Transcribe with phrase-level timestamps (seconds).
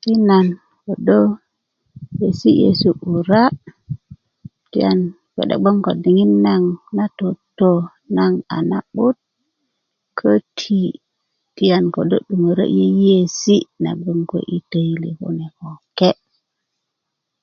[0.00, 0.46] ti nan
[0.84, 1.20] kodo
[2.18, 3.54] yesi yesu 'bura'
[4.70, 5.00] ti nan
[5.34, 6.32] bge'de bgwoŋ ko diŋit
[6.96, 7.72] na toto
[8.16, 9.16] naŋ a na'but
[10.18, 10.80] köti
[11.56, 16.12] ti nan ködö 'duŋoro yeyeesi na gboŋ kuwe töyili ni kune koke'